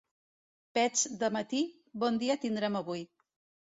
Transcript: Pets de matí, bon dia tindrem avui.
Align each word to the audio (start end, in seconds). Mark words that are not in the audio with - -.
Pets 0.77 1.03
de 1.25 1.31
matí, 1.37 1.63
bon 2.07 2.21
dia 2.25 2.43
tindrem 2.43 2.85
avui. 2.85 3.09